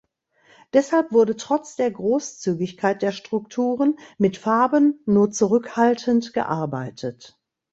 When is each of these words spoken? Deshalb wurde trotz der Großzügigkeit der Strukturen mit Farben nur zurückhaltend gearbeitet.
Deshalb 0.73 1.11
wurde 1.11 1.35
trotz 1.37 1.75
der 1.75 1.91
Großzügigkeit 1.91 3.03
der 3.03 3.11
Strukturen 3.11 3.99
mit 4.17 4.35
Farben 4.37 4.99
nur 5.05 5.29
zurückhaltend 5.29 6.33
gearbeitet. 6.33 7.37